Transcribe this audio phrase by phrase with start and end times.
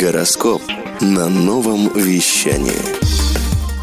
[0.00, 0.60] Гороскоп
[1.00, 2.72] на новом вещании.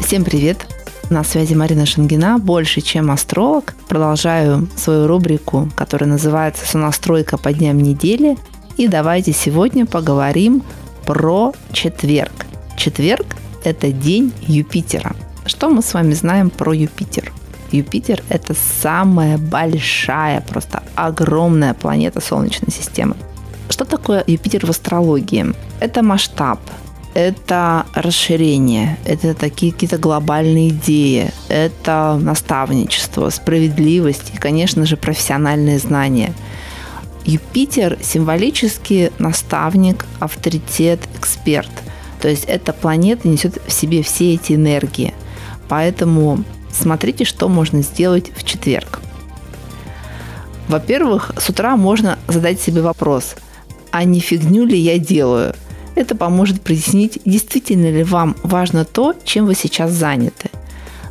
[0.04, 0.66] Всем привет!
[1.08, 3.74] На связи Марина Шангина, больше чем астролог.
[3.88, 8.36] Продолжаю свою рубрику, которая называется «Сонастройка по дням недели».
[8.76, 10.62] И давайте сегодня поговорим
[11.06, 12.44] про четверг.
[12.76, 15.16] Четверг– это день Юпитера.
[15.46, 17.32] Что мы с вами знаем про Юпитер?
[17.70, 23.16] Юпитер– это самая большая, просто огромная планета Солнечной системы.
[23.68, 25.46] Что такое Юпитер в астрологии?
[25.80, 26.60] Это масштаб,
[27.14, 36.32] это расширение, это такие какие-то глобальные идеи, это наставничество, справедливость и, конечно же, профессиональные знания.
[37.24, 41.70] Юпитер символически наставник, авторитет, эксперт.
[42.20, 45.14] То есть эта планета несет в себе все эти энергии.
[45.68, 49.00] Поэтому смотрите, что можно сделать в четверг.
[50.68, 53.34] Во-первых, с утра можно задать себе вопрос,
[53.92, 55.54] а не фигню ли я делаю–
[55.94, 60.50] это поможет прояснить, действительно ли вам важно то, чем вы сейчас заняты.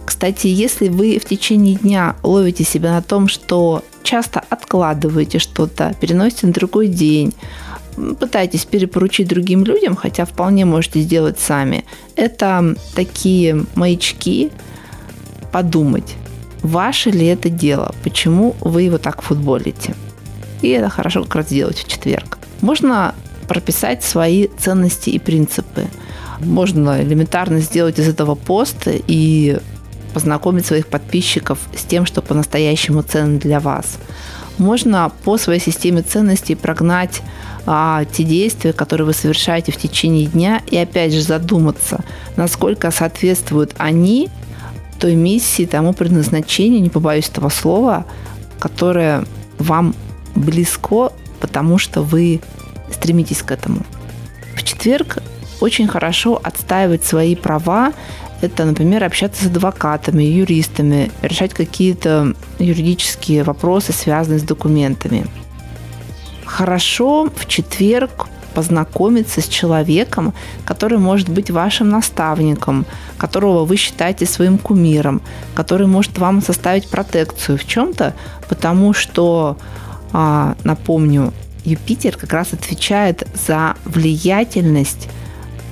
[0.06, 6.48] Кстати, если вы в течение дня ловите себя на том, что часто откладываете что-то, переносите
[6.48, 7.34] на другой день,
[8.20, 14.52] пытаетесь перепоручить другим людям, хотя вполне можете сделать сами, это такие маячки
[15.52, 16.16] подумать,
[16.64, 19.96] ваше ли это дело, почему вы его так футболите.
[20.62, 22.41] И это хорошо как раз сделать в четверг.
[22.62, 23.16] Можно
[23.48, 25.88] прописать свои ценности и принципы.
[26.40, 29.60] Можно элементарно сделать из этого пост и
[30.14, 33.98] познакомить своих подписчиков с тем, что по-настоящему ценно для вас.
[34.58, 37.22] Можно по своей системе ценностей прогнать
[37.66, 42.04] а, те действия, которые вы совершаете в течение дня, и опять же задуматься,
[42.36, 44.30] насколько соответствуют они
[45.00, 48.06] той миссии, тому предназначению, не побоюсь этого слова,
[48.60, 49.26] которое
[49.58, 49.96] вам
[50.36, 52.40] близко, потому что вы
[52.92, 53.82] стремитесь к этому.
[54.56, 55.18] В четверг
[55.60, 57.94] очень хорошо отстаивать свои права.
[58.42, 65.26] Это, например, общаться с адвокатами, юристами, решать какие-то юридические вопросы, связанные с документами.
[66.46, 70.34] Хорошо в четверг познакомиться с человеком,
[70.66, 72.86] который может быть вашим наставником,
[73.18, 75.22] которого вы считаете своим кумиром,
[75.54, 78.14] который может вам составить протекцию в чем-то,
[78.50, 79.58] потому что,
[80.64, 81.34] напомню,
[81.64, 85.08] Юпитер как раз отвечает за влиятельность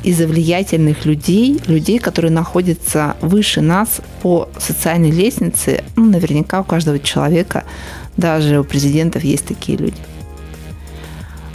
[0.03, 5.83] и за влиятельных людей, людей, которые находятся выше нас по социальной лестнице.
[5.95, 7.65] Ну, наверняка у каждого человека,
[8.15, 9.97] даже у президентов есть такие люди.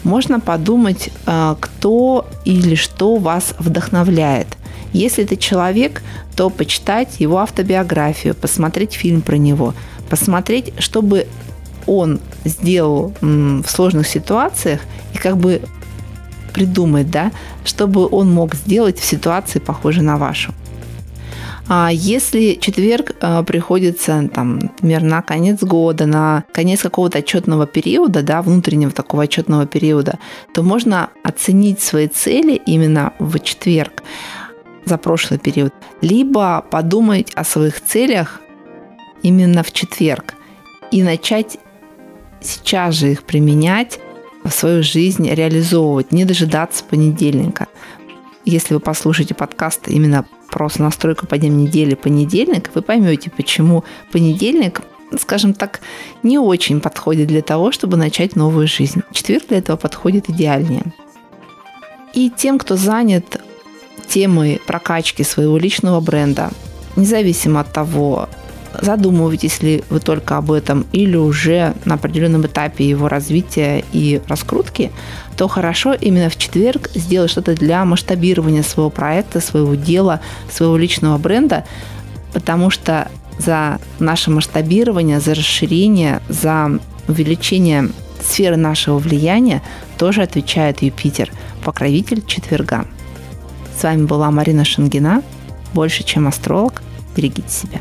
[0.03, 4.49] Можно подумать, э, кто или что вас вдохновляет.
[4.93, 6.03] Если это человек,
[6.37, 9.75] то почитать его автобиографию, посмотреть фильм про него,
[10.11, 11.27] посмотреть, чтобы
[11.87, 14.81] он сделал в сложных ситуациях
[15.15, 15.63] и как бы
[16.53, 17.33] придумать, да,
[17.65, 20.53] чтобы он мог сделать в ситуации, похожей на вашу.
[21.67, 28.23] А если четверг а, приходится, там, например, на конец года, на конец какого-то отчетного периода,
[28.23, 30.19] да, внутреннего такого отчетного периода,
[30.53, 34.03] то можно оценить свои цели именно в четверг
[34.85, 35.73] за прошлый период,
[36.03, 38.43] либо подумать о своих целях
[39.23, 40.35] именно в четверг
[40.91, 41.57] и начать
[42.47, 43.99] сейчас же их применять
[44.45, 47.69] в свою жизнь, реализовывать, не дожидаться понедельника.
[48.45, 54.83] Если вы послушаете подкаст именно про настройку по дням недели понедельник, вы поймете, почему понедельник
[55.19, 55.81] скажем так,
[56.23, 59.03] не очень подходит для того, чтобы начать новую жизнь.
[59.13, 60.93] Четверг для этого подходит идеальнее.
[62.15, 63.41] И тем, кто занят
[64.09, 66.51] темой прокачки своего личного бренда,
[66.97, 68.29] независимо от того,
[68.81, 74.91] задумываетесь ли вы только об этом или уже на определенном этапе его развития и раскрутки,
[75.37, 80.21] то хорошо именно в четверг сделать что-то для масштабирования своего проекта, своего дела,
[80.51, 81.65] своего личного бренда,
[82.33, 83.09] потому что
[83.39, 87.91] за наше масштабирование, за расширение, за увеличение
[88.23, 89.63] сферы нашего влияния
[89.99, 91.31] тоже отвечает Юпитер,
[91.65, 92.87] покровитель четверга.
[93.79, 95.23] С вами была Марина Шангина.
[95.73, 96.83] Больше, чем астролог.
[97.17, 97.81] Берегите себя.